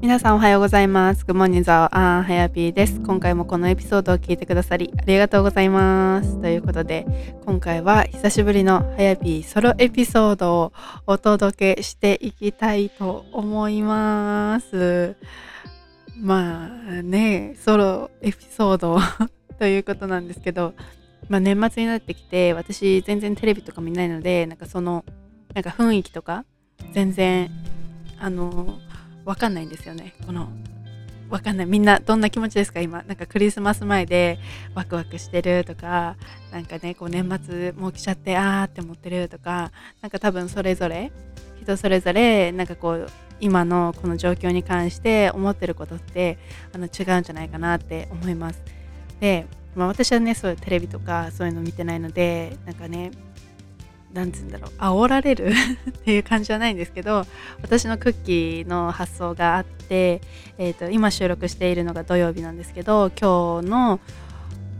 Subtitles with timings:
[0.00, 1.26] 皆さんおはようございます。
[1.26, 3.00] グモニザオアンハヤピーです。
[3.00, 6.40] 今回もこのエピソードを聞いてくださりありがとうございます。
[6.40, 10.72] ということで、今回は久しぶりのハヤピーソロエピソードを
[11.06, 15.16] お届けしていきたいと思います。
[16.18, 18.98] まあね、ソロエピソード
[19.60, 20.72] ということなんですけど、
[21.28, 25.04] まあ、年末になってきて、私全然テレビとか見ないので、なんかその、
[25.52, 26.46] なんか雰囲気とか、
[26.92, 27.50] 全然、
[28.18, 28.78] あの、
[29.30, 30.12] わかんないんですよね。
[30.26, 30.48] この、
[31.28, 31.66] わかんない。
[31.66, 32.80] みんなどんな気持ちですか？
[32.80, 33.04] 今。
[33.04, 34.40] なんかクリスマス前で
[34.74, 36.16] ワクワクしてるとか、
[36.50, 39.70] なんかね、こう年末もう来ちゃってあーって思ってるとか、
[40.02, 41.12] なんか多分それぞれ、
[41.62, 43.06] 人それぞれ、なんかこう、
[43.38, 46.36] 今のこの状況に関して思ってることって
[46.74, 48.60] あの違うんじゃないかなって思います。
[49.20, 53.12] で、まあ、私はねそういうテレビとかそういうの見てないのでなんかね
[54.12, 54.70] なんつうんだろう。
[54.78, 55.52] 煽られる
[55.90, 57.24] っていう感じはないんですけど
[57.62, 60.20] 私のクッキーの発想があって、
[60.58, 64.00] えーと、今収録しているのが土曜日なんですけど今日の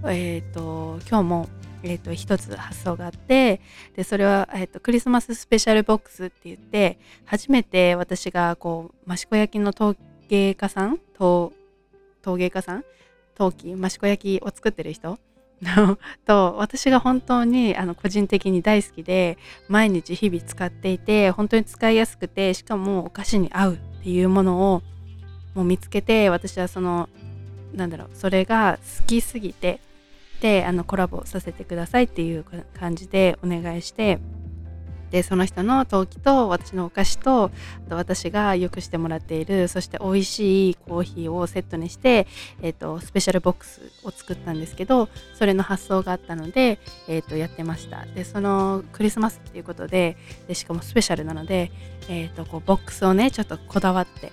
[0.06, 1.48] えっ、ー、と今日も
[1.82, 3.62] えーと、一つ発想があって
[3.96, 9.96] でそれは、えーと、クリスマススペシャルボックスって言って初めて私がこう益子焼の陶
[10.28, 11.52] 芸家さん陶
[12.36, 12.84] 芸家さん？
[13.34, 15.18] 陶器益子焼を作ってる人
[16.26, 19.36] と私が本当にあの個人的に大好きで
[19.68, 24.82] 毎日日々使っていて本当に使いやすくてしかもお菓子に合うっていうものを
[25.54, 27.08] もう見つけて私はその
[27.74, 29.80] なんだろうそれが好きすぎて
[30.40, 32.44] であのコラボさせてくださいっていう
[32.78, 34.18] 感じでお願いして
[35.10, 37.50] でその人の陶器と私のお菓子と
[37.86, 42.26] あと私がよくしてもらっているそして美味しいコーヒーをセットにして、
[42.62, 48.04] えーと、スペシャルボックスを作ったんですけどそれの発想があったので、えーと、やってました。
[48.14, 50.16] でそのクリスマスっていうことで
[50.48, 51.70] でしかもスペシャルなので、
[52.08, 54.32] えー、とこうボックスをねちょっとこだわって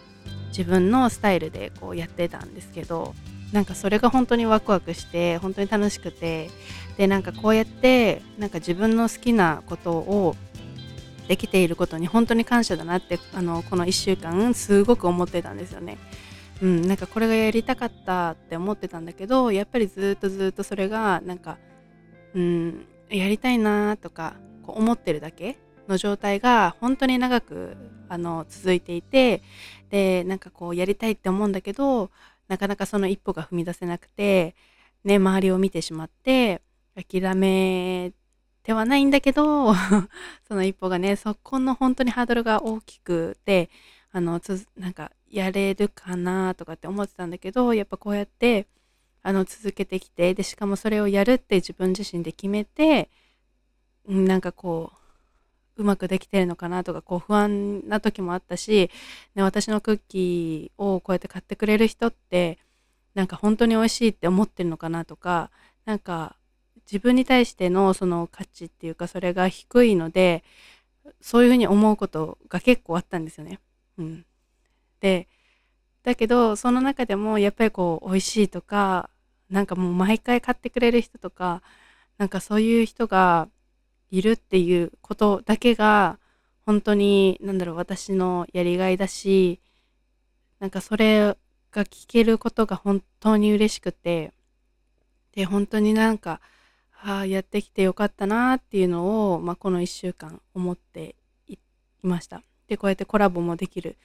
[0.50, 3.14] 自分のスタイルでこうやってたんですけど
[3.54, 6.50] なんかそれが本当にワクワクして本当に楽しくて
[6.98, 10.36] でなんかこうやってなんか自分の好きなことを
[11.28, 15.98] できていることに本当に感謝だなってあのこの1週間すごく思ってたんですよね。
[16.62, 21.58] うん、なんかこれがやりたかったって思ってたんだけどやっぱりずっとずっとそれがなんか、
[22.34, 25.58] うん、やりたいなとかこう思ってるだけ
[25.88, 27.78] の状態が本当に長く
[28.10, 29.44] あの続いていて
[29.90, 32.10] でなんかこうやりたいって思うんだけど
[32.48, 34.56] なかなかその一歩が踏み出せなくて、
[35.04, 36.62] ね、周りを見てしまって
[36.96, 38.12] 諦め
[38.68, 39.74] ではないんだけど
[40.46, 43.70] その一歩がねそこの本当にハードルが大きくて
[44.12, 48.68] あのつなんかやれるかなとかって思ってたんだけどやっぱこうやって
[49.24, 53.10] あの続けてきてでしかもそれをやるって自分自身で決めて
[54.06, 54.92] なんかこ
[55.78, 58.92] ううまくできてるのかなとかこう不安な時もあったし、
[59.34, 62.58] ね、私のクッキーをこうやって買ってくれる人って
[63.16, 65.52] なんか本当に美味しいって思ってるのかなとか
[65.86, 66.36] なんか
[66.90, 70.44] 自分に対してのその価値っていうかそれが低いので
[71.22, 73.60] そういうふうに思うことが結構あったんですよね。
[73.98, 74.26] うん、
[75.02, 75.28] で
[76.04, 79.10] だけどその中でもやっぱりこう美味しいとか
[79.50, 81.62] なんかもう毎回買ってくれる人とか
[82.18, 83.50] なんかそういう人が
[84.10, 86.20] いるっていうことだけが
[86.66, 89.60] 本当に何だろう私のやりがいだし
[90.60, 91.36] なんかそれ
[91.72, 94.32] が聞けることが本当に嬉しくて
[95.34, 96.42] で本当になんか
[97.04, 101.16] ああやってきてよかったなっていうのを、まあ、この1週間思って
[101.48, 101.58] い
[102.02, 102.42] ました。
[102.68, 103.96] でこうやってコラボもできる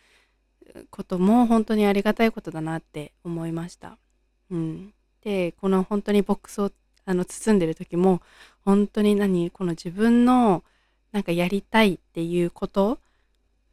[0.91, 3.99] ことも本当にありがたいことだなって思いました、
[4.51, 4.93] うん、
[5.23, 6.71] でこの本当にボックスを
[7.05, 8.23] あの包んでる時も
[8.65, 10.63] 本当に何この自分の
[11.11, 12.99] なんかやりたいっていうこと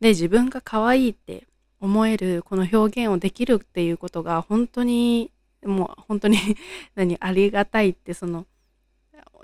[0.02, 1.46] で自分が可愛いって
[1.80, 5.32] 思えるこの表現をできるっていうことが本当に
[5.64, 6.38] もう本当に
[6.96, 8.46] 何ありがたいってその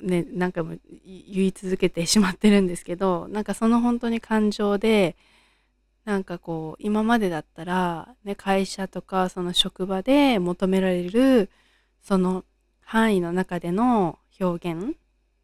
[0.02, 0.76] ね何回も
[1.06, 5.16] 言い続けてしまってるんですけどなんかその本当に感情で
[6.06, 11.50] なんかこう今までだったら、ね、会社とかその職場で求められる
[12.04, 12.46] その
[12.82, 14.94] 範囲の中での表現っ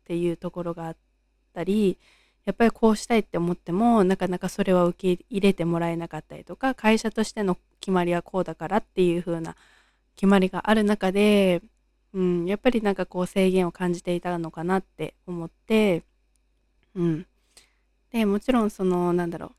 [0.05, 0.97] ていうところがあっ
[1.53, 1.97] たり
[2.45, 9.55] やっぱりこうしたいって思ってもなかなかそれは受け入れてもらえなかったりとか会社としての決まりはこうだからっていう風な
[10.15, 11.61] 決まりがある中で
[12.13, 16.03] うん、やっぱりなんかこう制限を感じていたのかなって思って、
[16.95, 17.25] うん。
[18.11, 19.51] で、もちろんその、なんだろう。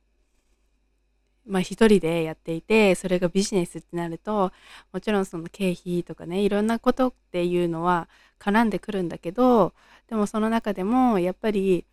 [1.44, 4.52] まあ一人でやっていて、それがビジネスってなると、
[4.92, 8.08] もちろんその経費とかね、いろんなことっていうのは
[8.38, 9.74] 絡んでくるんだけど、
[10.08, 11.84] でもその中でもやっぱり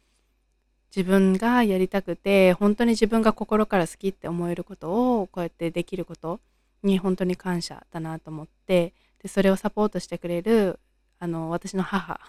[0.95, 6.39] 自分がやりたくて、本当に自分が心から好きって思えることをこうやってできること
[6.83, 10.80] に本当に感謝だなと思ってでそれをサポートしてくれる
[11.19, 12.19] あの私の母。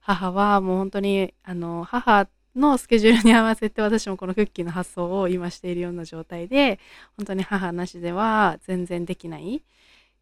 [0.00, 2.26] 母はもう本当にあの母
[2.56, 6.80] のスケジュールに合わせて私もこのクッキーの発送を今しているような状態で
[7.16, 9.62] 本当に母なしでは全然できない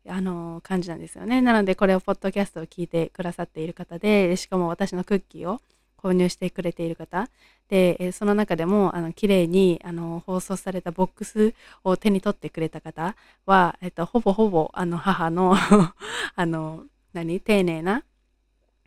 [0.06, 1.40] あの感じなんですよね。
[1.42, 5.60] なのでこれをポッドキャストを聞いてくださっている方でしかも私のクッキーを
[6.00, 7.28] 購入してくれている方
[7.68, 11.54] でその中でもあの綺麗にあに放送されたボックス
[11.84, 13.14] を手に取ってくれた方
[13.46, 15.54] は、えっと、ほぼほぼあの母の
[16.34, 18.04] あの何丁寧な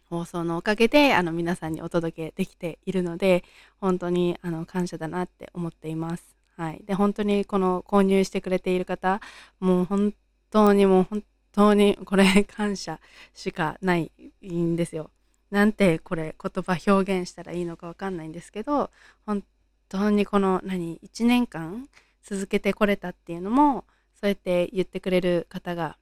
[0.09, 3.43] 放送のおかげであの皆さんにお届けできているので
[3.79, 6.23] 本当にあの感謝だなって思っています。
[6.55, 9.21] はい、で本当にこの購入してくれている方
[9.59, 10.13] もう本
[10.51, 12.99] 当にもう本当にこれ感謝
[13.33, 14.11] しかない
[14.45, 15.09] んですよ。
[15.53, 18.89] なんてこれ言葉表現したらいいのか分かんないんですけど
[19.23, 19.43] 本
[19.87, 21.87] 当にこの何1年間
[22.23, 23.85] 続けてこれたっていうのも
[24.19, 25.95] そうやって言ってくれる方が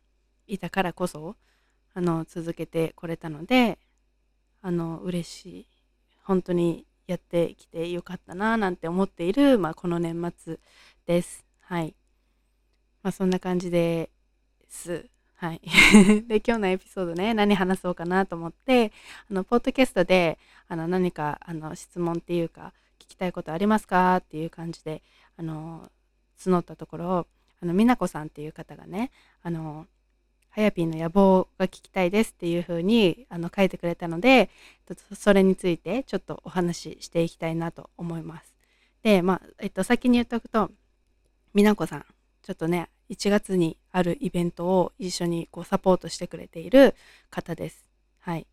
[0.48, 1.36] いたからこそ
[1.94, 3.78] あの続けてこれたので
[4.62, 5.68] あの嬉しい
[6.24, 10.60] 本当にやってきてよかったななんて思っている、まあ、この年末
[11.06, 11.44] です。
[11.60, 11.94] はい。
[13.04, 14.10] まあ、そんな感じで
[14.70, 15.10] す。
[15.42, 15.62] はい。
[16.30, 18.92] で、今日のエピソードね、何話そうかなと思って、
[19.28, 25.02] あの、ポッドキャストで、あの、何か、あの、質問っていうか、聞きたいことありますかっていう感じで、
[25.38, 25.90] あの、
[26.38, 27.28] 募ったところ、
[27.60, 29.10] あの、美奈子さんっていう方がね、
[29.42, 29.88] あの、
[30.52, 34.50] はやぴーの野望が聞きたいですっていう風にあの書いてくれたので
[35.14, 38.54] それについてちょっとお話ししていきたいなと思います。
[39.02, 40.70] でまあ、えっと、先に言っておくと
[41.56, 42.06] 美奈子さん
[42.44, 46.96] ちょっとね1月にあるイベントを一緒にこうサポートしてくれている
[47.30, 47.86] 方です。
[48.20, 48.48] はい。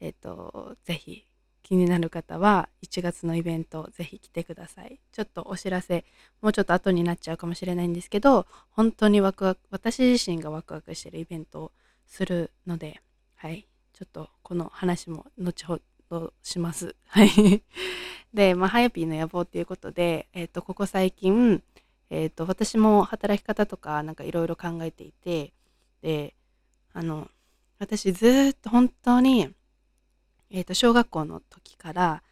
[0.00, 1.24] えっと、ぜひ
[1.62, 4.98] 気になる方は1月のイベントぜひ来てください。
[5.12, 6.04] ちょっとお知らせ
[6.42, 11.72] もうちょっと後になっちゃうかもしれないんですけど本当にワクワク私自身がワクワクしてるイベントを
[12.06, 13.00] するので
[13.36, 15.78] はいちょっとこの話も後ほ
[16.10, 16.96] どします。
[17.06, 17.62] はい。
[18.32, 21.62] で、まあ、ハヤピーの野望っていうことで、えっ、ー、と、ここ最近、
[22.10, 25.52] え、ー、と、私も働き方とかなんかいろいろ考えていて、
[26.02, 26.34] で、
[26.92, 27.28] あの、
[27.78, 29.54] 私ずっと本当に
[30.50, 32.22] えー、と小学校の時から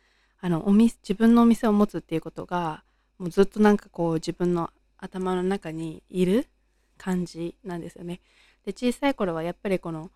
[0.41, 2.83] あのおみ自分のお店を持つっていうことが
[3.19, 6.47] もうずっとなんかこう自分の頭の中にいる
[6.97, 8.21] 感じなんですよね。
[8.65, 10.11] で小さい頃はやっぱりこの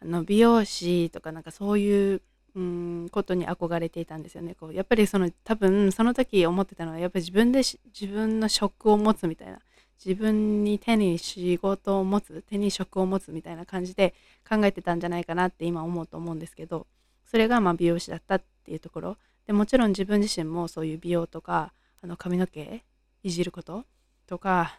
[0.00, 2.22] あの美容師とかなんかそういう
[2.54, 4.54] うんことに憧れていたんですよね。
[4.54, 9.58] こうやっぱりその多分その時思ってたのはやっぱり自分で自分の職を持つみたいな
[10.04, 14.14] 自分に手に仕事を持つ手に職を持つみたいな感じで
[14.48, 16.86] 考えてたんじゃないかなって今思うと思うんですけど
[17.24, 19.16] それがま美容師だったっていうところ
[19.46, 21.72] でもちろん自分自身もそういう美容とか
[22.02, 22.84] あの髪の毛
[23.22, 23.84] いじること
[24.26, 24.78] とか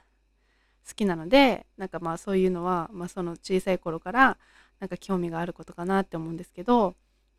[0.87, 4.37] 好きなのでなんかまあそういうのは、まあ、その小さい頃から
[4.79, 6.95] なんか興味があることかなって思うんですけど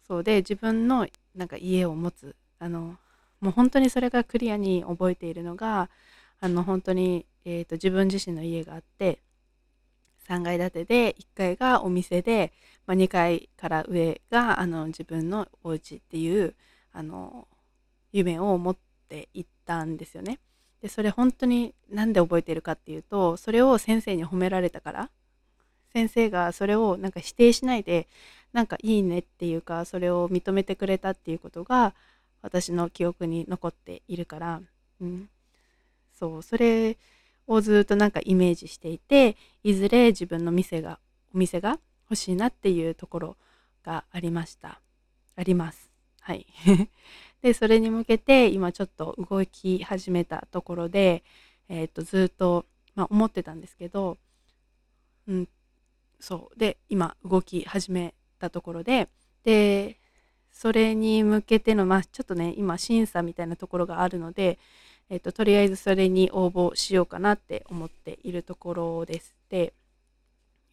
[0.06, 2.96] そうで自分のなんか家を持つあの
[3.40, 5.90] もう本当にそれがクリアに覚えているのが
[6.40, 9.20] あの本当に、えーと自分自身の家があって
[10.28, 12.52] 3階建てで1階がお店で、
[12.86, 16.54] まあ、2階から上があの自分のお家っていう
[16.92, 17.46] あの
[18.12, 18.76] 夢を持っ
[19.08, 20.38] ていったんですよね。
[20.82, 25.10] でそれ本当に何で覚えてるかっていうとそれを先生に褒められたから
[25.92, 28.06] 先生がそれをなんか否定しないで
[28.56, 31.92] なんかいいねっていうかそれを認めてくれたっていうことが
[32.40, 34.62] 私の記憶に残っているから、
[34.98, 35.28] うん、
[36.18, 36.42] そう。
[36.42, 36.96] それ
[37.46, 40.98] をずっとなんかイメージしていていずれ自分の店が
[41.34, 43.36] お店が欲しいなっていうところ
[43.84, 44.80] がありました。
[45.36, 45.90] あります。
[46.22, 46.46] はい。
[47.42, 51.24] でそれに向けて今ちょっと動き始めたところで、
[51.68, 54.16] えー、とずっと、まあ、思ってたんですけど、
[55.28, 55.48] うん、
[56.20, 56.58] そう。
[56.58, 59.08] で今動き始めたところで
[59.44, 59.98] で
[60.52, 64.58] それに向けての、まあ、ちょっとね今審査みたいなところがあるので
[65.08, 69.36] えーと、とりあえずそれに応募しようかなって思っているところです。
[69.48, 69.72] で、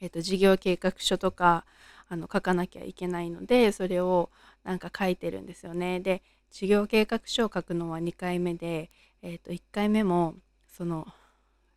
[0.02, 1.66] えーと、事業計画書とか
[2.10, 4.30] あの書かなきゃいけないのでそれを
[4.64, 6.00] なんか書いてるんですよね。
[6.00, 8.90] で事業計画書を書くのは2回目で、
[9.22, 10.36] えーと、1回目も
[10.68, 11.08] その、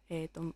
[0.08, 0.54] えーと、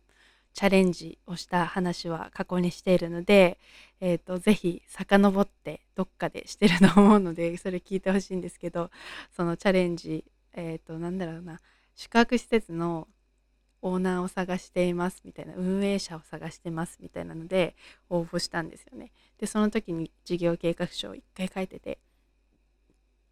[0.53, 3.57] チャレンジをした話は過去にしているので、
[3.99, 8.91] えーと、とぜひ遡ってどっかでしてると思うので それ聞いてほしいんですけど
[9.35, 11.59] そのチャレンジえっ、ー、となんだろうな
[11.95, 13.07] 宿泊施設の
[13.81, 17.75] オーナーを探していますみたいな運営者を探してますみたいなので
[18.09, 19.11] 応募したんですよね。
[19.39, 21.97] でその時に事業計画書を1回書いてて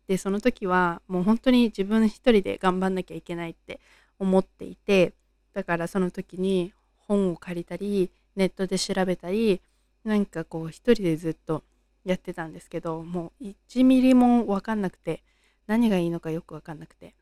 [0.07, 3.79] でその時はもう本当に自分一人で頑張んなきゃいけないって
[4.17, 5.13] 思っていて
[5.53, 6.73] だからその時に
[7.09, 9.61] 本を借りたりネットで調べたり
[10.05, 11.63] なんかこう一人でずっと
[12.05, 15.23] やってたんですけどもう1ミリも分かんなくて
[15.67, 17.15] 何がいいのかよく分かんなくて、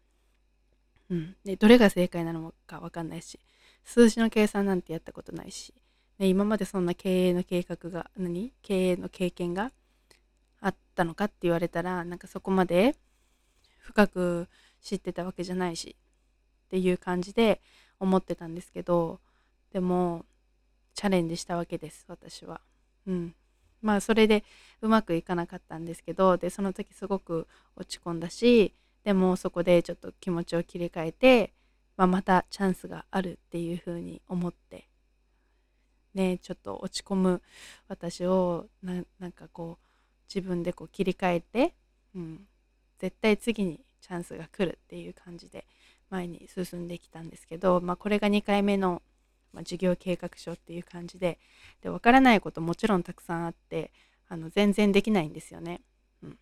[1.09, 3.39] うん、でどれが正解なのか分かんないし
[3.83, 5.73] 数字の計算なんてやったことないし、
[6.19, 8.53] ね、今までそんな経営の計画が何？
[8.61, 9.71] 経営の経験が
[10.59, 12.95] あったのかって言われたらなんかそこまで
[13.79, 14.47] 深く
[14.81, 15.95] 知ってたわけじゃないし
[16.65, 17.61] っていう感じで
[17.99, 19.19] 思ってたんですけど
[19.71, 20.25] でも
[20.93, 22.61] チャレンジしたわけです私は。
[23.05, 23.35] うん、
[23.81, 24.43] まあそれで
[24.81, 31.53] うまくいかなかったんですけどでその時すごく落ち込んだしでもそこでちょっと気持ちを切り替えて、
[31.95, 34.89] まあ、またチャンスがあるっていうふうに思って
[36.13, 37.41] ねちょっと落ち込む
[37.87, 39.87] 私をなんかこう
[40.27, 41.73] 自分でこう切り替えて、
[42.15, 42.47] うん、
[42.99, 45.65] 絶対次にチャンスが来るっていう感じで
[46.09, 49.01] 前に進んできたんですけど、まあ、これが2回目の
[49.53, 51.39] まあ、授業計画書っていう感じで
[51.81, 53.91] で分からないこともちろんたくさんあって
[54.29, 55.81] あの全然できないんですよね。
[56.21, 56.37] うん、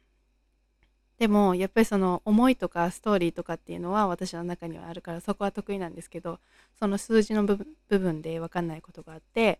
[1.17, 6.39] でもやっぱりその思いとかストーリーとかっていうのは私の中にはあるからそこは得意なんですけど
[6.79, 7.57] その数字の部
[7.87, 9.59] 分で分かんないことがあって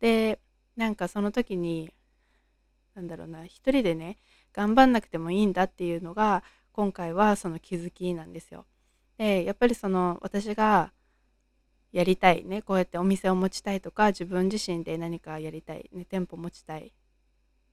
[0.00, 0.38] で
[0.76, 1.90] なんかその時に
[2.94, 4.18] なんだろうな一人でね
[4.52, 8.66] 頑張んなくてもいいんだっていうのが今回はその気づきなんですよ。
[9.18, 10.92] でやっぱりその私が
[11.94, 12.60] やりたいね。
[12.60, 16.92] こうやってお店を持ちたいとか自分自身で何かやりたい、ね、店舗持ちたい。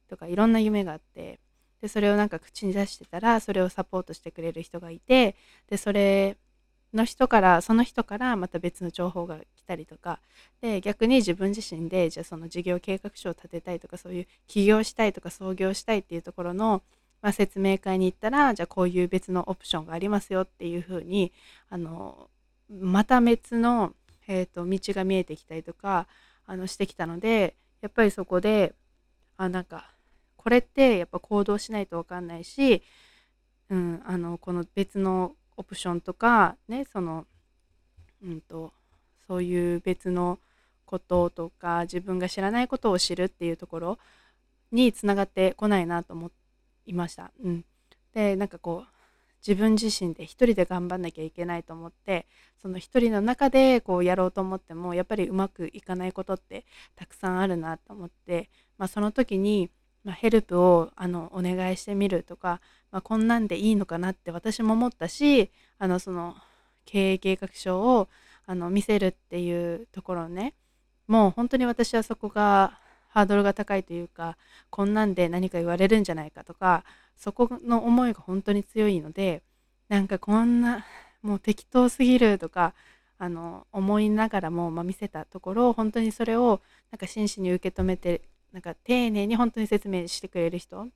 [0.07, 1.39] とかいろんな夢があって。
[1.81, 5.35] でそれをなんか口に出してたらそれをサポートしてくれる人がいて。
[5.67, 6.37] でそれ
[6.93, 10.19] の人からその人からまた別の情報が来たりとか。
[10.61, 16.83] で逆に自分自身でじゃあその事業計画書を立てたいとかそういう起業したいとか創業したいっていうところの、
[17.23, 21.31] まあ、説明会に行ったらじゃあこういう別のオプションがありますよっていうふうに
[21.71, 22.29] あの
[22.69, 23.93] また別の
[24.27, 26.07] えーと、道が見えてきたりとか
[26.45, 28.73] あのしてきたのでやっぱりそこで
[29.37, 29.91] あなんか
[30.37, 32.81] これってやっぱ行動しないと分かんないし、
[33.69, 37.25] うん、あのこの別のオプションとかねその、
[38.23, 38.73] うんと、
[39.27, 40.39] そういう別の
[40.85, 43.99] こととか自分が知らないことを知るっていうところ
[44.71, 46.31] につながってこないなと思
[46.85, 47.31] いました。
[47.43, 47.65] うん、
[48.13, 48.90] でなんかこう
[49.45, 52.27] 自分自身で一人で頑張んなきゃいけないと思って
[52.61, 59.69] その一人の中でこうやろうと思ってもやっぱりうまくいかないことってたくさんあるなと思って、まあ、その時に、
[60.03, 66.35] まあ、ヘルプをあのお願いしてみるとか、まあ、こんなんでいいのかなって私も思ったしあのその
[66.85, 68.09] 経営計画書を
[68.45, 70.53] あの見せるっていうところね
[71.07, 72.79] もう本当に私はそこが
[73.11, 74.37] ハードルが高いというか
[74.69, 76.83] こんなんで何か言われるんじゃないかとか
[77.17, 79.43] そこの思いが本当に強いので
[79.89, 80.85] なんかこんな
[81.21, 82.73] もう適当すぎるとか
[83.19, 90.87] あの思いながらも、まあ、見せたところ本当にそれをなんか真摯に受け止めてなんか丁寧に本当に説明してくれる人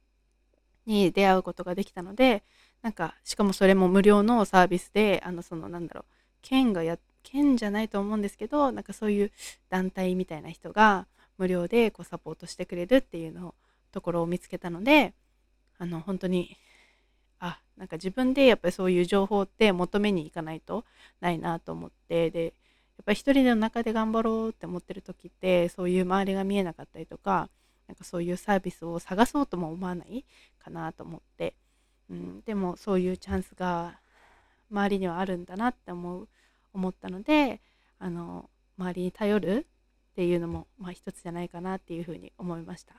[0.86, 2.44] に出会うことができたので
[2.82, 6.06] なんかしかもそれも無料のサービスであのそのなんだろう
[6.42, 9.32] 県がや県じゃないと思うんですけどなんかそういう
[9.70, 11.08] 団体みたいな人が
[11.38, 13.56] 無料でこうサポートしてくれるっていうの
[13.92, 15.14] ところを見つけたので
[15.78, 16.58] あの本当に
[17.40, 20.86] あなんか自分でやっぱりそういう情報って求めに行かないと
[21.22, 27.50] ないなと思ってでやっぱり一人の中で頑張ろうって思ってる時ってそういう周りが見えなかったりとか
[27.88, 30.26] なんかそういうサービスを探そうとも思わない
[30.64, 31.56] かなと思って、
[32.10, 34.00] うん、でもそういうチャンスが
[34.72, 36.28] 周りにはあるんだなって思う
[36.74, 37.62] 思ったので
[38.00, 39.68] あの周りに頼る
[40.16, 42.94] っていうのも、まあ、一つじゃないかなっていうふうに思いました。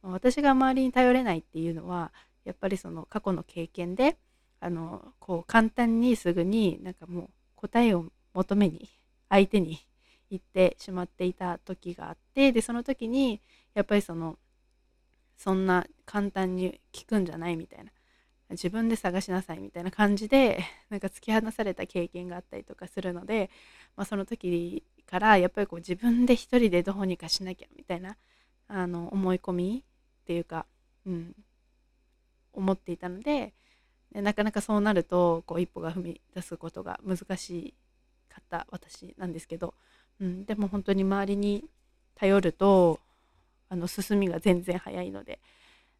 [0.00, 2.12] まあ、私が周りに頼れないっていうのは
[2.46, 4.16] やっぱりその過去の経験で
[4.58, 8.88] あのこう簡単にすぐになんかもう答えを求めに
[9.28, 9.84] 相手に
[10.30, 13.42] 行ってしまっていた時があってでその時に
[13.74, 14.38] やっぱりその
[15.36, 17.90] そんな簡単に聞くんじゃないみたいな
[18.50, 23.50] 自分で探しなさいみたいな感じでなんか突き放された経験があったりとかするので、
[23.96, 24.82] まあ、その時
[25.12, 28.16] からやっぱりこう自分で一人でどうにかしなきゃみたいな
[28.66, 30.64] あの思い込みっていうか、
[31.06, 31.36] うん、
[32.54, 33.52] 思っていたので
[34.14, 37.74] なかなかそうなるとこう一歩が踏み出すことが難し
[38.30, 39.74] かった私なんですけど、
[40.18, 41.62] うん、でも本当に周りに
[42.14, 42.98] 頼ると
[43.68, 45.40] あの進みが全然早いので、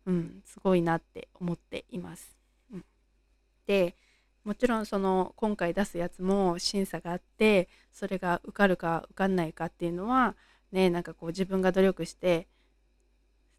[0.07, 2.35] うん、すごいなって思っています。
[2.73, 2.85] うん、
[3.67, 3.95] で
[4.45, 10.35] もちろんその今回出すやつも審査があってそれが受かるか受かんないかっていうのは
[10.73, 12.49] ねなんかこう自分が努力して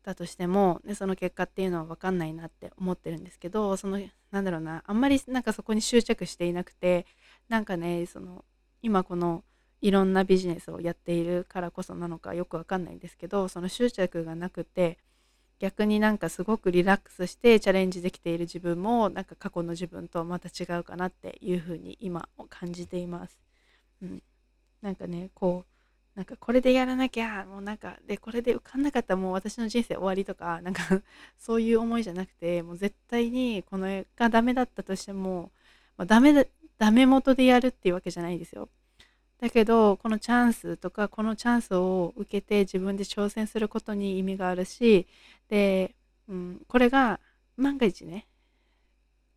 [0.04, 4.00] たとしても、ね、その結果っていうのは分かんないなって思ってるんですけどその
[4.32, 7.06] なんだろうなあんまりなんかそこに執着していなくて
[7.48, 8.44] なんかねその
[8.82, 9.44] 今この
[9.82, 14.98] いろんなビジネスをやっているからこそなのかよくわかんないんですけどその執着がなくて
[15.64, 23.40] 逆になんかすごくリラックスしてチャレンジできている自分もなんか過去の自分とまた違うかなっていうふうに今感じています。
[24.02, 24.22] うん、
[24.82, 30.84] なんかねこうなんかこれでやらなきゃもうなんかでこれで受かんなかったらもう私の人生終わりとかなんか
[31.40, 35.54] そういう思いじゃなくてもう絶対にこの絵がダメだったとしても、
[35.96, 36.44] まあ、ダメだ
[36.78, 38.68] ダメ元でやるっていうわけじゃないですよ。
[39.44, 45.06] だけどこのチャンスとかこのチャンスを受けて自分で挑戦することに意味があるし
[45.50, 45.94] で、
[46.30, 47.20] うん、これが
[47.58, 48.26] 万が一ね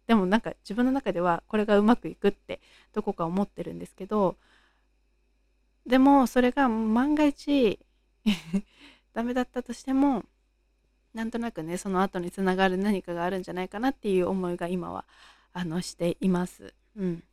[0.06, 2.60] でもなんか自分の中ではこれがうまくいくって
[2.92, 4.36] どこか思ってるんですけど
[5.84, 7.80] でもそれが万が一
[9.12, 10.24] ダメだったとしても
[11.14, 15.04] なんとなくねその後につながる何かがあるんじゃないかなっていう思いが今は
[15.52, 16.74] あのしています。
[16.96, 17.24] うん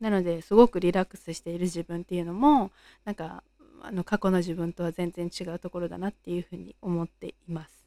[0.00, 2.70] なのですごくリラックスしている自分っていうのも
[3.04, 3.42] なんか
[3.82, 7.86] あの過去の自分とは全然違うところだなっていうふうに思っています。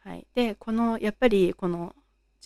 [0.00, 1.94] はい、でこのやっぱりこの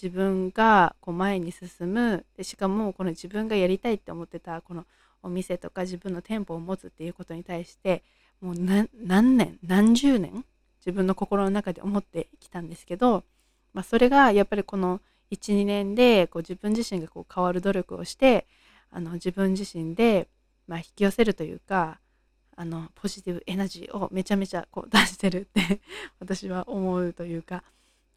[0.00, 4.84] 自分がこう前に進むでしかもこの自分がやりたいって思ってたこの
[5.22, 8.02] お店とか自分の店舗を持つっていうことに対して
[8.42, 8.88] もう何
[9.36, 10.44] 年何十年
[10.84, 13.24] 自分の心の中で思ってきたんですけど、
[13.72, 18.46] まあ、それがやっぱりこの12年でこう自分自身がこう変わる努力をして
[18.90, 20.28] あの自分自身で、
[20.66, 22.00] まあ、引き寄せるというか
[22.56, 25.80] あのポジティブエナジーをめちゃめちゃこう出してるって
[26.20, 27.62] 私は思うというか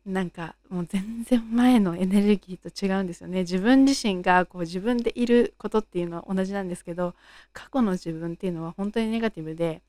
[0.05, 3.39] なんかもう全然前のエネルギーと違うんですよね。
[3.39, 7.15] 自分自身がこう自分でいることっていうのは同じなんですけど
[7.51, 9.81] 過去の自分っていうのは本当にネガティブで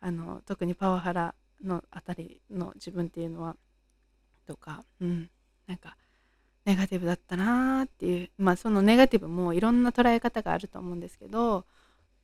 [0.00, 3.56] あの特にパワハラのあたりの自分っていうのは
[4.46, 5.30] とかうん
[5.68, 5.96] なんか
[6.64, 11.64] ネガティブだったなーっていうまあそのネガティブもいろんな捉え方があると思うんですけど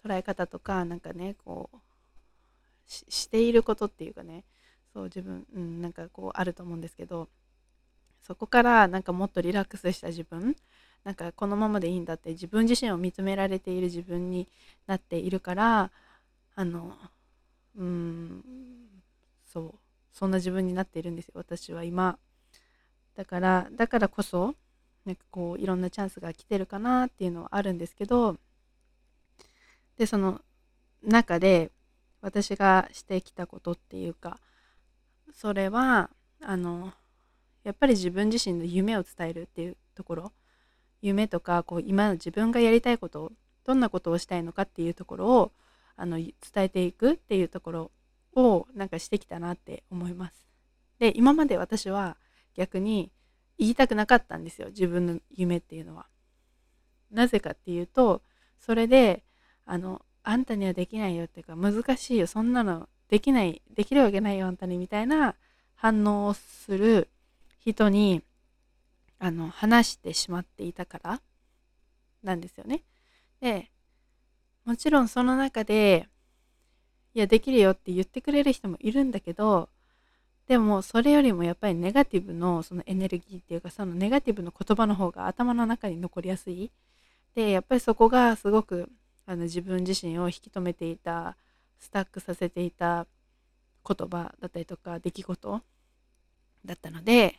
[0.05, 1.79] 捉え方とかなんかねこう
[2.87, 4.45] していることっていうかね
[4.93, 7.29] そう自分、うん、なんかこうあると思うんですけど
[8.23, 10.57] そこからなんかもっとリラックスした自分
[11.05, 14.49] なんかこのままでいいんだって自分自身を認められている自分に
[14.87, 15.91] なっているから
[16.55, 16.93] あの
[17.77, 18.45] うん
[19.45, 19.75] そう
[20.13, 22.19] そんな自分になっているんですよ私は今。
[23.19, 24.55] だからだからこそ
[25.05, 28.37] なんかこういろんなチャンスが来てるかなっていうのはあるんですけど
[29.97, 30.41] でその
[31.03, 31.73] 中で
[32.21, 34.39] 私がしてきたことっていうか
[35.35, 36.93] それはあの
[37.65, 40.33] やっぱり自分自身の夢を伝えるっていうところ
[41.03, 43.33] 夢とかこう今の自分がやりたいこと
[43.67, 45.53] どんなことをしたいのかっていうところを
[45.97, 47.91] あの伝えていくっていうところ
[48.37, 50.47] をなんかしてきたなって思います。
[51.01, 52.17] で今まで私は
[52.55, 53.11] 逆に
[53.59, 56.07] 言いたくなかったんですよ自分の夢っていうのは。
[57.11, 58.23] なぜかっていうと
[58.59, 59.25] それで
[59.65, 65.35] あのあんたにはできないよっていうか難しいよそんなのできないできるわけないよあんたにみたいな
[65.75, 67.09] 反応をする
[67.65, 68.23] 人に
[69.19, 71.21] あの話してしまっていたから
[72.23, 72.83] なんですよね。
[73.41, 73.71] で
[74.65, 76.09] もちろんその中で
[77.15, 79.71] いやできるよって言ってくれる人もいるんだけど
[80.49, 86.71] でもそれよりもやっぱりネガティブのそのエネルギーっていうかそのネガティブの言葉の方が頭の中に残りやすい。
[87.35, 88.89] でやっぱりそこがすごく
[89.27, 91.37] あの自分自身を引き止めていた
[91.79, 93.07] スタックさせていた
[93.87, 95.61] 言葉だったりとか出来事
[96.65, 97.35] だったので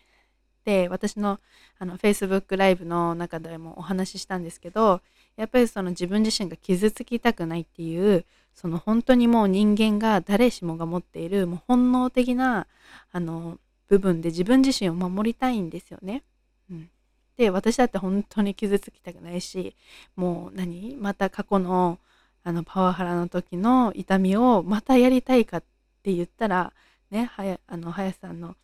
[0.63, 1.39] で私の
[1.79, 5.01] あの Facebook ライブの中でもお話ししたんですけど
[5.35, 8.25] やっぱりその自分自身が傷つきたくないっていう
[8.59, 12.67] その本当にもう人間が誰しもが持っているもう本能的な
[13.09, 16.23] あの部分で自分自身を守りたいんですよね。
[16.69, 16.89] うん、
[17.37, 19.77] で私だって本当に傷つきたくないし
[20.17, 20.97] もう何？
[20.97, 21.99] また過去の
[22.43, 25.63] あのパワハラの時の痛みをまたやりたいかっ
[26.03, 26.73] て言ったら
[27.11, 28.57] ねはやあの林さんの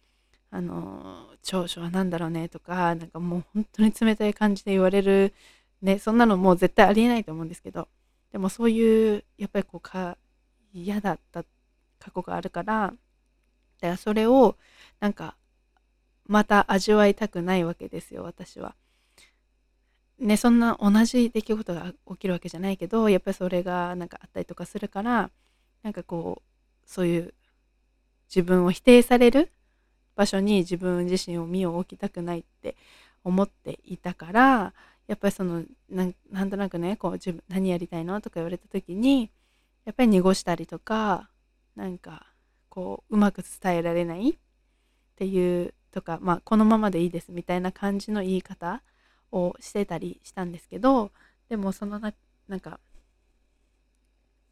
[0.51, 5.33] あの長所は何だろうねとかなんかもう本当に冷たい感じで言われる
[5.81, 7.87] ねそんなのもう絶対ありえないと思うんですけど
[8.35, 10.17] でもそういうやっぱりこうか
[10.73, 11.45] 嫌だった
[11.99, 14.57] 過去があるからだからそれを
[14.99, 15.37] なんか
[16.25, 18.75] また味わいたくないわけですよ私は。
[20.19, 25.29] ねそんな同じ出来事が起きるわけじゃないけどやっぱりそれがなんかあったりとかするから
[25.81, 26.49] なんかこう
[26.85, 27.33] そういう
[28.27, 29.49] 自分を否定される
[30.17, 32.75] 場所に自分自身を身を置きたくないって
[33.23, 34.73] 思っていたから
[35.07, 39.31] やっぱりそのなんとなくねこう自分何やりたいのとか言われた時に
[39.85, 41.29] やっぱり濁したりとか
[41.75, 42.25] なんか
[42.69, 44.35] こううまく伝えられないっ
[45.15, 48.81] ていうとかまあこのままでいいですみたいな感じの言い方
[49.31, 51.11] をしてたりしたんですけど
[51.49, 52.13] でもそのな
[52.47, 52.79] なんか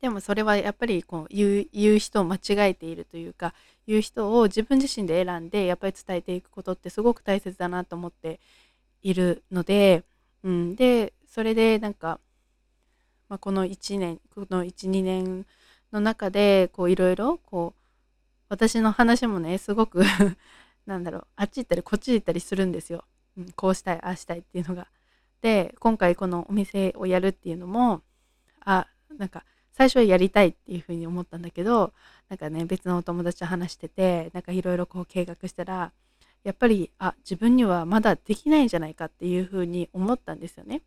[0.02, 2.40] でもそれはやっぱりこう言う言う人を間違
[2.72, 3.54] えているというか
[3.88, 8.42] 言う人を自分自身で選んでやっぱり伝えていくことってすごく大切だなと思って
[9.02, 10.04] いるので、
[10.44, 12.20] うん、でそれでなんか、
[13.30, 15.46] まあ、この1年この12年
[15.92, 17.82] の中でこういろいろこう
[18.50, 20.04] 私の話もねすごく
[20.86, 23.06] なんだろうあっち行ったりこっち行ったりするんですよ、
[23.38, 24.88] うん、こうしたいああしたいっていうのが。
[25.42, 28.02] で今回このお店をやるっていうのも
[28.62, 31.94] あなんか最初はやりたいっていうふうに思ったんだけど
[32.30, 35.92] なんかね別のお友達と話しててなんかいろいろこう計画したら
[36.44, 40.82] やっぱりあ自分にはまだできないんじゃないかっていうふうに思ったんですよね。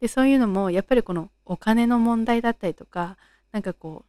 [0.00, 3.16] でそういうのもやっぱりこのお金の問題だったりとか
[3.52, 4.08] なんかこう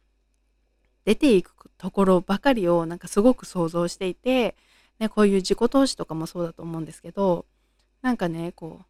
[1.04, 4.56] 出ていくところばかりをなんかすごく想像していて、
[4.98, 7.46] ね、こういう自己投資とかもそうだと思うんですけど
[8.02, 8.84] なんかねこう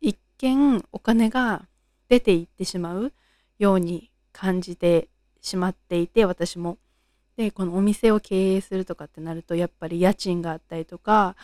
[0.00, 1.68] 一見お金が
[2.08, 3.12] 出ていってしまう
[3.58, 5.08] ように感じて
[5.40, 6.78] しまっていて私も。
[7.36, 11.36] でこのお店を経営するとかってなるとやっぱり家賃があったりとか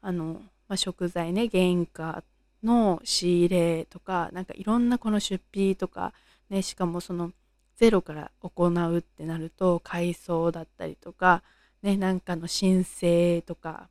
[0.00, 2.22] あの、まあ、食材ね原価
[2.62, 6.12] の仕入れとかなんかいろんなこの出費とか、
[6.48, 7.32] ね、しかもその
[7.76, 11.42] ゼロから行うってなると改装だったりとか、
[11.82, 13.88] ね、なんかの申請とか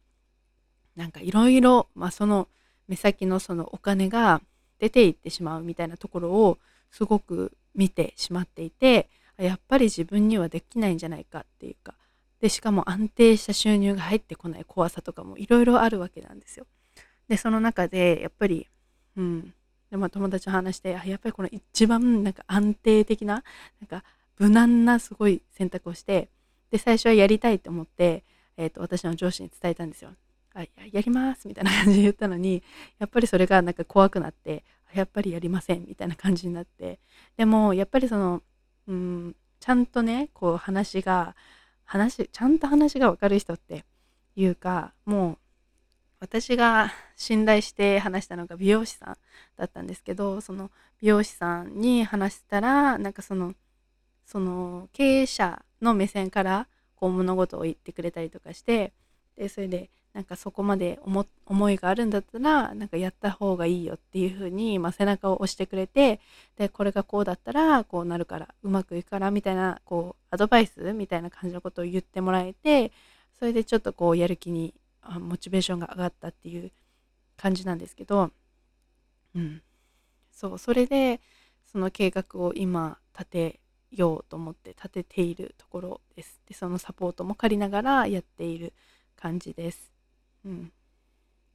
[0.96, 2.48] なんかいろいろまあその
[2.88, 4.42] 目先のそのお金が
[4.80, 6.58] 出ていってしまうみたいなところを
[6.92, 11.96] すごく見てしまっていてやっぱり自分にはできないんじゃないかっていうか
[12.42, 16.66] でしかも安定した収入が入ってこない怖さとかもいろいろあるわけなんですよ。
[17.28, 18.68] でその中でやっぱり、
[19.18, 19.54] うん、
[19.90, 23.44] で、まあ、友達と話してやっぱりこの一番なんか安定的な
[23.82, 24.04] なんか
[24.38, 26.30] 無難なすごい選択をして
[26.72, 28.24] で最初はやりたいと思って、
[28.58, 30.12] えーと、私の上司に伝えたんですよ。
[30.54, 32.64] あややりますみたいな感じで言ったのに
[32.98, 37.00] やっぱりそれがなんか怖くなってやっぱりやりませんみたいな感じになって
[37.36, 38.42] でもやっぱりその
[38.88, 39.36] うん。
[39.60, 41.36] ちゃんとねこう話が
[41.86, 43.84] 話ちゃんと話が分かる人って
[44.36, 45.38] いうかもう
[46.20, 49.18] 私が信頼して話したのが美容師さん
[49.58, 50.70] だったんですけどその
[51.02, 53.54] 美容師さんに話したらなんかその
[54.26, 58.94] その経営者の目線からこう物事を言ってくれたりとかして
[59.36, 60.98] でそれでなんかそこまで
[61.46, 66.22] 思いがあるんだったらなんかやった方がいいよっていう風にまに、あ、背中を押してくれて
[66.58, 72.94] でこれがこうだったらこうなるからうまくいくからみたいなこうアドバイスみたいな感じのことを言ってもらえて
[73.38, 74.74] それでちょっとこうやる気に
[75.20, 76.72] モチベーションが上がったっていう
[77.36, 78.32] 感じなんですけど、
[79.36, 79.62] うん、
[80.32, 81.20] そうそれで
[81.70, 83.60] その計画を今立て
[83.92, 86.40] ようと思って立てているところです。
[86.48, 88.72] でそのサポートも借りながらやっている
[89.18, 89.95] 感じです。
[90.46, 90.72] うん、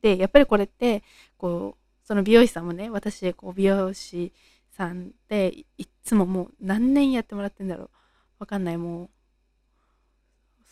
[0.02, 1.02] でやっぱりこれって
[1.38, 4.32] こうその美容師さんもね私こう美容師
[4.72, 7.90] さんでいっつももう何年やってもらってんだろう。
[8.40, 8.78] わかんない。
[8.78, 9.10] もう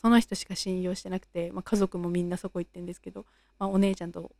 [0.01, 3.27] その人しか信用してなくて、まあ、家族もみんなそこ行ってんですけど、
[3.59, 4.33] まあ、お姉ちゃんと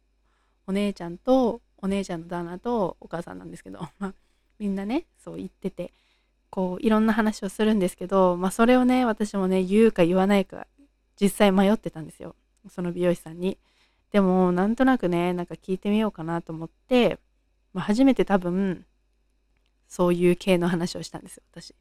[0.67, 4.15] お姉ちゃんとお姉ちゃんの旦那とお母さんなんですけど、 まあ、
[4.59, 5.93] みんなねそう言ってて
[6.51, 10.67] こういろんな話をするんですけど、まあ、それをね私もね言うか言わないか
[11.21, 12.35] 実際迷ってたんですよ。
[12.69, 13.59] その美容師さんに。
[14.13, 17.19] でもなんとなくねなんか聞いてみようかなと思って、
[17.75, 18.87] まあ、初めて多分
[19.87, 21.75] そういう系の話をしたんですよ私。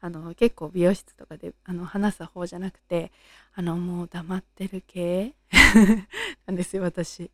[0.00, 3.10] あの結構美容室とかであの話す方じゃなくて
[3.54, 5.34] あのもう黙ってる系？
[6.46, 7.30] なんですよ私。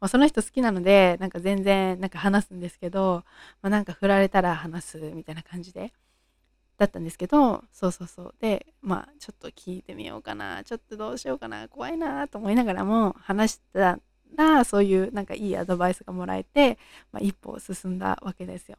[0.00, 3.24] まあ、その人好きなのでなんか全然なんか話すんですけど、
[3.62, 5.92] まあ、なんか振られたら話すみたいな感じで
[6.78, 8.34] だったんですけどそうそうそう。
[8.40, 10.62] でまあちょっと聞いてみようかな。
[10.64, 11.68] ちょっとどうしようかな。
[11.68, 13.98] 怖いなと思いながらも話した
[14.36, 16.78] らそういうなんかいいアドバイスがもらえて、
[17.12, 18.76] まあ、一歩進んだわけですよ。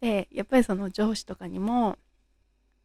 [0.00, 1.98] でやっぱりその上司とかにも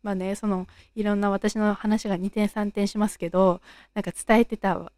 [0.03, 3.61] まあねそのいろんな私の話が2点3点しますけど
[3.93, 4.91] なんか伝えてた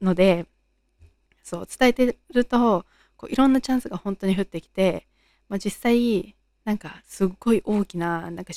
[0.00, 0.46] ので
[1.42, 2.84] そう伝えてると
[3.16, 5.06] こういろんなチャンスが本当に降ってきて、
[5.48, 8.52] まあ、実際なんかすっごい大きななんか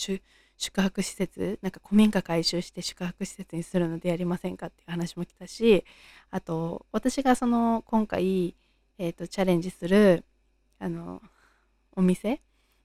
[0.59, 5.85] 宿泊施設なんか古民家改修して宿泊施設にするのでやりませんかっていう話も来たし
[6.29, 8.55] あと私がその今回、
[8.99, 10.25] えーとチャレンジする
[10.77, 11.21] あの
[11.95, 12.39] お店っ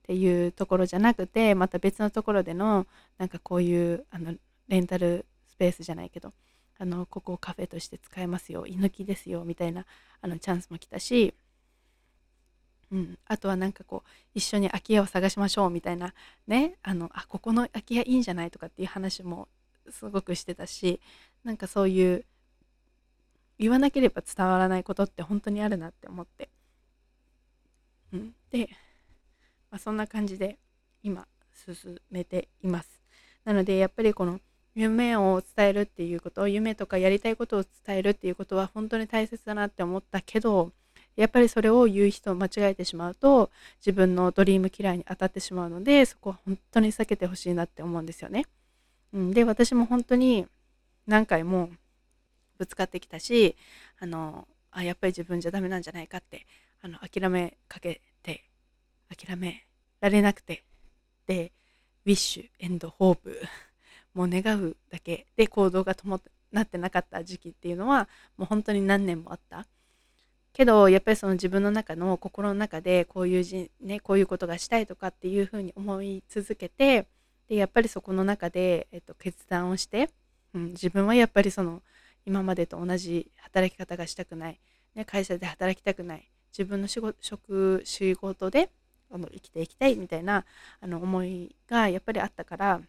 [0.07, 2.87] ていうところじゃなくてまた別のところでの
[3.19, 4.35] なんかこういうあの
[4.69, 6.33] レンタルスペースじゃないけど
[6.79, 9.87] あのここをカフェとして使えますよ居抜きですよみたいな
[10.21, 11.35] あのチャンスも来たし、
[12.95, 16.15] うん、あとはなんかこう一緒に空き家を探しましょうみたいな
[16.47, 16.77] ね。
[16.83, 19.49] あのあここの空き家いいんじゃないとかっていう話も
[19.91, 21.01] すごくしてたし
[21.43, 22.25] なんかそういう
[23.59, 26.51] 言わなければ伝わらないことって本当にあるなって思って、
[28.13, 28.69] うん、で
[29.73, 30.57] まあ、そんな感じで
[31.03, 33.03] 今進めています。
[33.45, 34.39] なのでやっぱりこの
[34.77, 40.71] 夢を伝えるっていうこと夢とかやりたいことを伝えるっていうことは本当に大切だなって思ったけど
[41.17, 43.51] やっぱりそれを言う人を間違えてしまうと
[43.81, 48.47] 自分のドリームキラーに当たってしまうのでそこは本当に避けてほしいなって思うんですよね。
[49.13, 50.47] うん、で私も本当に
[51.07, 51.71] 何回も
[52.59, 53.57] ぶつかってきたし
[54.01, 56.47] あのあやっぱり自分じゃダメなんじゃないかって
[56.83, 58.45] あの諦めかけて
[59.09, 59.65] 諦め
[60.01, 60.65] られなくて
[61.27, 61.53] で
[62.05, 63.41] ウィッシュエンドホープ
[64.15, 66.21] もう願うだけで行動が伴
[66.61, 69.67] ってなかった時期っていうのはもう本当に何年もあった
[70.55, 77.09] けどやっぱりその自分の中の心の中でこういうじ、ね、こういうことがしたいとかっていうふうに思い続けて
[77.49, 80.09] でやっぱりそこの中で、えっと、決断をして、
[80.55, 81.83] うん、自分はやっぱりその
[82.25, 84.61] 今までと同じ働き方がしたくない、
[84.95, 88.71] ね、会社で働きたくない自分の仕事職仕事で
[89.11, 90.45] あの生きていきたいみたいな
[90.81, 92.81] あの思いがやっぱりあったから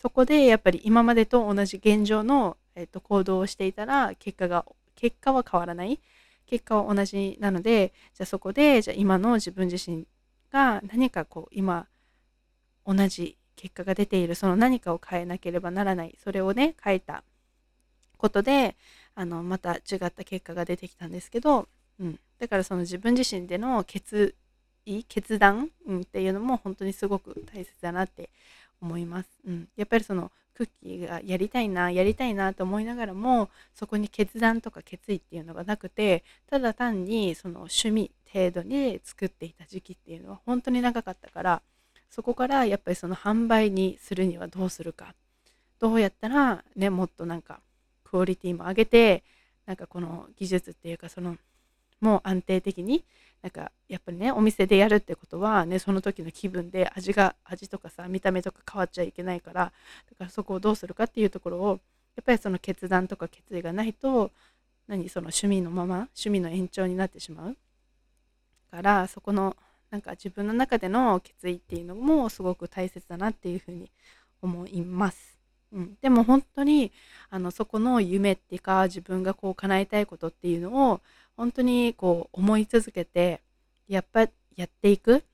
[0.00, 6.00] そこでやっぱり今までと同じ現状の、えっと、行動をしていたら結果が結果は変わらない。
[6.46, 10.06] 結果は同じなのでじゃあそこでじゃあ今の自分自身
[10.52, 11.86] が何かこう今
[12.86, 17.24] 同じ結果が出ているその何かを変えなければならないそれをね変えた
[18.16, 18.76] ことで
[19.14, 24.34] あのまた違った結果が出てきたんですけど、うん、だからその自分自身での決
[24.84, 28.30] 意決断、うん、っていうのも本当にすごく大切だなって
[28.80, 29.28] 思います。
[29.46, 41.62] うん、やっぱりそのクッキーがやりたいなやりたいなと思いながらもそこに決断とか決意っていうのがなくてただ単にその趣味程度に作っていた時期っていうのは本当に長かったから
[42.10, 45.14] そこからやっぱりその販売にするにはどうするか。
[45.78, 47.60] どうやったらねもっとなんか
[48.04, 49.24] クオリティも上げて
[49.66, 51.36] なんかこの技術っていうかその
[52.00, 53.04] もう安定的に
[53.42, 59.72] なんかやっぱりねお店でやるってことはねその時の気分で味が味とかさ見た目とか変わっちゃいけないから
[60.10, 61.80] だからそこをどうするかっていうところを
[62.16, 64.32] やっぱりその決断とか決意がないと
[64.88, 67.56] 何その趣味のまま趣味の延長になってしまう
[68.70, 69.56] からそこの
[69.90, 73.90] なんか自分の中での決意っていうのもすごく大切だなっていうふうに
[74.42, 75.35] 思います。
[75.72, 76.92] うん、でも本当に
[77.28, 81.00] あのそこの夢っていうか自分がこう叶えたいことっていうのを
[81.36, 83.42] 本当にこう思い続けて
[83.88, 85.24] やっぱやっていく。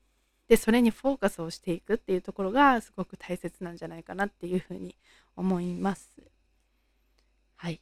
[0.49, 4.95] でそれにフォーカスをしていくっていうところがすごく大切なんじゃないかなっていうふうに
[5.37, 6.09] 思います。
[7.55, 7.79] はい。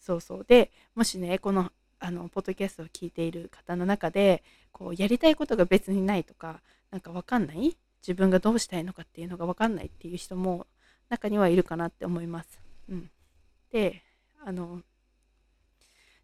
[0.00, 0.44] そうそう。
[0.48, 7.76] でもしねこのあのポッドキャストを聞いている方の中でこうやりたいことが別にないとかなんか分かんない？
[8.00, 10.66] 自分がどうしたいのかっていうのが分かんないっていう人も
[11.08, 12.58] 中にはいるかなって思います。
[12.88, 13.10] うん、
[13.70, 14.02] で
[14.44, 14.80] あの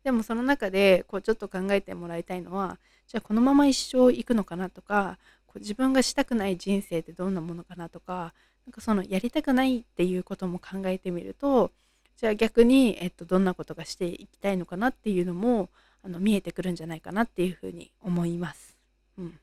[0.05, 8.33] でもその中でこうちょっと考えてもらいたいのはじゃあこのまま一生行くのかなとかこう自分がしたくない人生ってどんなものかなとか
[8.67, 11.71] なんかそのやりたくないっていうことも考えてみると
[12.17, 15.71] じゃあ逆に、えっと、どんなことがしていきたいのかなっていうのも
[16.05, 18.77] あの見えてくるんじゃないかなっていうふうに思います。
[19.19, 19.39] うん、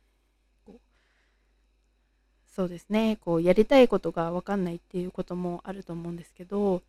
[2.60, 6.82] そうですねこうやりたいことが分かんないっていうこともあると思うんですけど、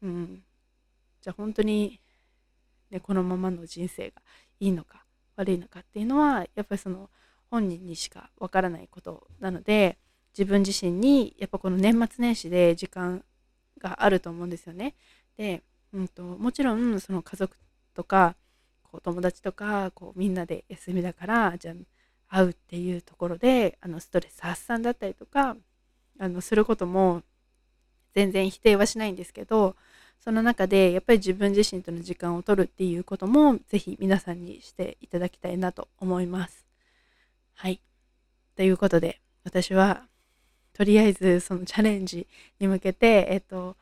[0.00, 0.40] うん、
[1.20, 1.98] じゃあ本当に
[2.92, 4.22] ね、このままの人生が
[4.60, 7.10] いいのか悪いのかっていうのはやっぱりその
[7.50, 9.98] 本人にしかわからないことなので
[10.32, 13.24] 自分自身にやっぱこの年末年始で時間
[13.80, 14.94] があると思うんですよね。
[15.36, 17.56] で、うんと、もちろんその家族
[17.94, 18.36] とか
[18.84, 21.74] こう友達とかこうみんなで休みだからじゃあ
[22.28, 25.56] 会うっていうところであのストレス発散だったりとか
[26.18, 27.22] あのすることも
[28.14, 29.76] 全然否定はしないんですけど
[30.20, 36.66] その中でやっぱり自分自身との時間を取るっていうこともぜひ皆さんにしていただきたいなと思います。
[37.54, 37.80] はい。
[38.56, 40.02] ということで私は
[40.72, 42.26] とりあえずそのチャレンジ
[42.58, 43.76] に向けてえっと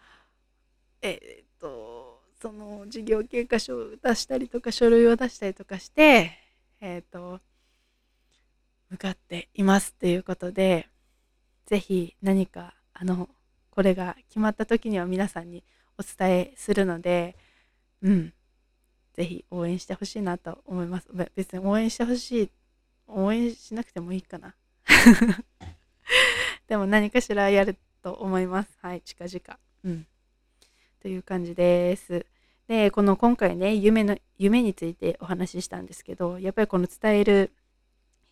[1.01, 6.33] えっとその事業経過書を出したりとか書類を出したりとかして
[6.81, 7.41] えっと
[8.95, 10.89] 向かっていますということで
[11.67, 13.29] ぜひ何かあの
[13.71, 15.65] これが決まった時には皆さんに
[15.99, 17.37] お伝えするので、
[18.03, 18.33] うん、
[19.15, 21.09] ぜひ応援してほしいなと思います。
[21.35, 22.51] 別に応援してほしい、
[23.09, 24.55] 応援しなくてもいいかな。
[26.69, 28.79] でも何かしらやると思います。
[28.81, 29.59] はい、近々。
[29.85, 30.07] うん。
[31.01, 32.27] という感じです。
[32.69, 37.53] で、この今回ね、夢の、夢についてお話ししたんですけど、やっぱりこの伝える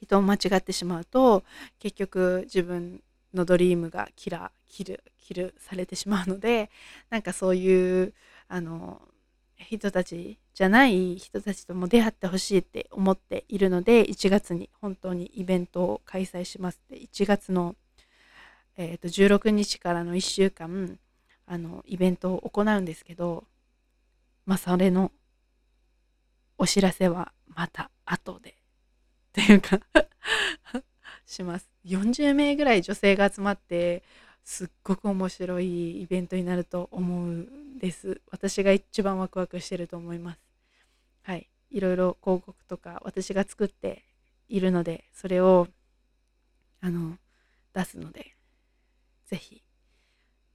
[0.02, 1.44] 人を間違ってしまうと、
[1.78, 3.02] 結局自分
[3.34, 6.70] のドリームがキラ、キル、キルされてしまうので
[7.08, 8.12] なんかそういう
[8.48, 9.00] あの
[9.56, 17.76] 人たちじゃない人たちとも出会ってほしいって思っているので1月に本当にイベントを開催しますって1月の
[18.78, 20.98] えー、と16日からの1週間
[21.46, 23.44] あのイベントを行うんですけど
[24.46, 25.12] まあそれの
[26.56, 28.61] お知らせはまた後で
[29.32, 29.80] っていうか
[31.26, 31.70] します。
[31.86, 34.02] 40名ぐらい女性が集まって
[34.44, 38.20] すっごく面白いイベントになると思うんです。
[38.30, 40.40] 私が一番ワクワクしてると思います。
[41.22, 41.48] はい。
[41.70, 44.04] いろいろ広告とか私が作って
[44.48, 45.68] いるのでそれを
[46.82, 47.16] あの
[47.72, 48.36] 出すので
[49.24, 49.62] ぜひ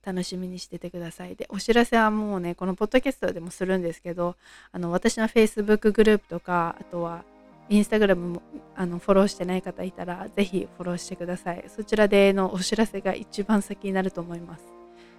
[0.06, 1.36] 楽しみにしててください。
[1.36, 4.38] で、お知らせはもうね、このポッドキャストでもするんですけど、
[4.72, 7.26] あの私の Facebook グループとか、あとは
[7.70, 8.42] インスタグラムも
[8.76, 11.66] あのフォローしてない方いたら、ぜひフォローしてください。
[11.68, 14.64] そちらでのお知らせが一番先になると思います。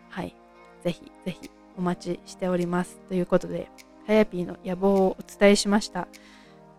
[0.08, 0.34] はい。
[0.82, 2.98] ぜひぜひお待ちしております。
[3.08, 3.68] ということで、
[4.06, 6.08] はやぴーの野望をお伝えしました。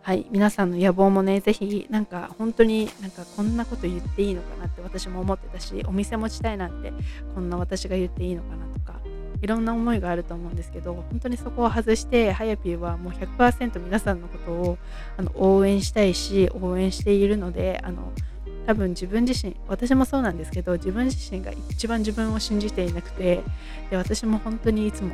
[0.02, 6.92] はい、皆さんの野望もね、ぜひ、なんか本当になんかこんなこと言っていいのかなって私も思ってたし、お店持ちたいなんて、
[7.36, 9.00] こんな私が言っていいのかなとか、
[9.42, 14.78] いろんな思いがあると思うんですけど、本当にそこを外して、はやぴーはもう100%皆さんのことを
[15.18, 18.12] あの応援したいし、応援しているので、あの
[18.70, 23.42] 多分自分自身私もそうなんですけど自分自身が一番自分を信じていなくて
[23.90, 25.12] で私も本当にいつも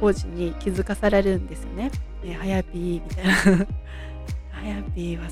[0.00, 1.90] コーチに気づかされるんですよね。
[2.24, 3.66] ねはやぴーみたいな
[4.52, 5.28] はやぴーは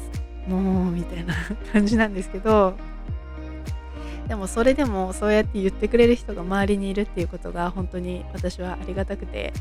[0.49, 1.35] もうみたいな
[1.73, 2.77] 感じなんですけど
[4.29, 9.53] でもそれでもそうやって言ってくれる人が周りにいるっていうことが本当に私はありがたくて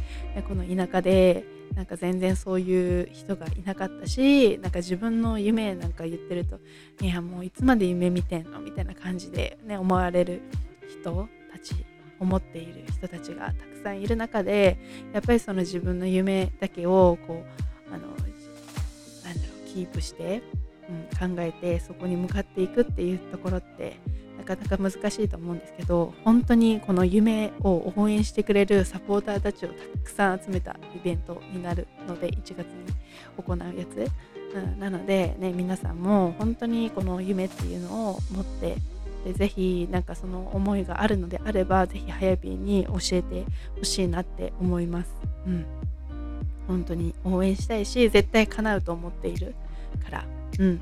[0.47, 1.45] この田舎で
[1.76, 6.60] なんか全然そういう人がいなかったしなんか自分の夢なんか言ってると
[7.02, 10.41] いやもういつまで夢見てんのみたいな感じでね思われる
[11.02, 11.86] 人たち
[12.19, 14.78] 思っている人たちがたくさんいる中で
[15.12, 17.43] やっぱりその自分の夢だけをこ
[17.89, 18.30] うあのなんだろ
[19.65, 20.43] うキープして、
[21.20, 23.98] 考えてそこに向かっていくっていうところって
[24.38, 32.66] なかなか難しいと思うんですけど本当にこの夢を応援してくれるサポーターたちをたくさん集めたイベントになるので1月に
[33.38, 34.12] 行うやつ、
[34.56, 38.78] うん、なので、ね、皆さんも本当にこの夢っていうのを持って
[39.26, 43.46] でぜひなんかその思いがあるのであればぜひ早火に教えて
[43.78, 45.12] ほしいなって思います。
[45.46, 45.66] うん
[46.68, 49.56] 本当に応援したいし絶対叶うと思っている
[50.06, 50.26] から
[50.60, 50.82] うん。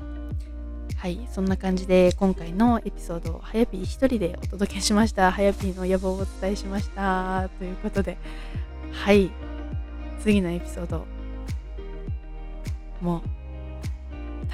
[0.96, 5.32] はいそんな感じで今回のエピソードをはやぴー一人でお届けしました。
[5.32, 7.48] はやぴーの野望をお伝えしました。
[7.58, 8.18] ということで
[8.92, 9.30] はい。
[10.20, 11.06] 次のエピソード
[13.00, 13.22] も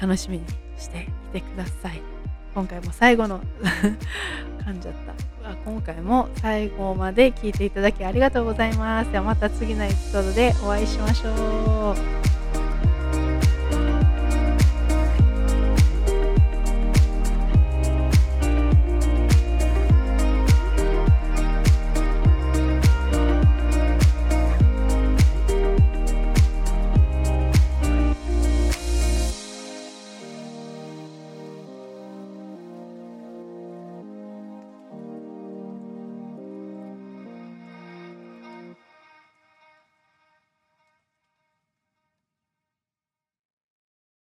[0.01, 0.45] 楽しみに
[0.77, 2.01] していてください。
[2.55, 3.41] 今回も最後の
[4.65, 5.27] 噛んじゃった。
[5.65, 9.11] 今回も最後まで聞いていただきありがとうございます。
[9.11, 12.36] ではまた次のエピソードでお会いしましょう。